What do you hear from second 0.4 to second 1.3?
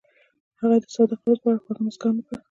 هغې د صادق